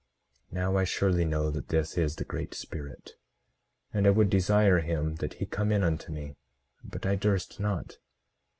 18:11 0.51 0.53
Now 0.53 0.77
I 0.77 0.83
surely 0.83 1.25
know 1.25 1.51
that 1.51 1.67
this 1.67 1.95
is 1.95 2.15
the 2.15 2.23
Great 2.23 2.55
Spirit, 2.55 3.11
and 3.93 4.07
I 4.07 4.09
would 4.09 4.31
desire 4.31 4.79
him 4.79 5.17
that 5.17 5.35
he 5.35 5.45
come 5.45 5.71
in 5.71 5.83
unto 5.83 6.11
me, 6.11 6.37
but 6.83 7.05
I 7.05 7.13
durst 7.15 7.59
not. 7.59 7.99